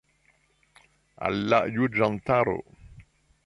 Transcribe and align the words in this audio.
Al 1.29 1.37
la 1.55 1.61
juĝantaro? 1.77 2.59